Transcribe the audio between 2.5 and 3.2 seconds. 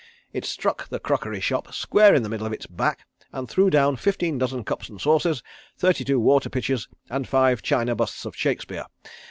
its back